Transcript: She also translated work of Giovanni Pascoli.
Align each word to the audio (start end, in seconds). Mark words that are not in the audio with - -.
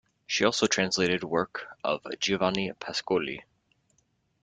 She 0.25 0.43
also 0.45 0.65
translated 0.65 1.23
work 1.23 1.67
of 1.83 2.01
Giovanni 2.19 2.71
Pascoli. 2.73 3.43